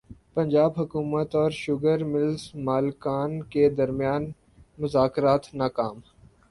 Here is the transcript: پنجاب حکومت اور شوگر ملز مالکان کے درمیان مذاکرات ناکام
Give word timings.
پنجاب 0.33 0.79
حکومت 0.79 1.35
اور 1.35 1.51
شوگر 1.53 2.03
ملز 2.03 2.49
مالکان 2.65 3.41
کے 3.43 3.69
درمیان 3.69 4.31
مذاکرات 4.79 5.53
ناکام 5.55 5.99